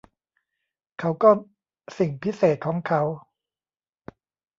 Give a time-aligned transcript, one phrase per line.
[0.99, 1.29] เขาก็
[1.97, 3.01] สิ่งพิเศษของเขา